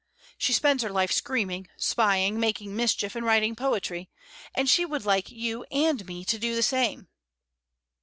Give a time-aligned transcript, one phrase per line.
[0.39, 4.09] "She spends her life screaming, spying, making mischief, and writing poetry,
[4.55, 7.07] and she would like you and me to do the same."